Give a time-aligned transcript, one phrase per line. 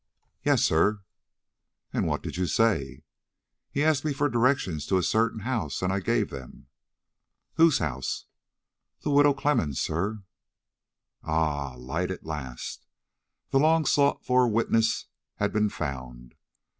[0.43, 1.03] "Yes, sir."
[1.93, 3.03] "And what did you say?"
[3.69, 6.65] "He asked me for directions to a certain house, and I gave them."
[7.57, 8.25] "Whose house?"
[9.01, 10.23] "The Widow Clemmens', sir."
[11.21, 12.87] Ah, light at last!
[13.51, 16.33] The long sought for witness had been found!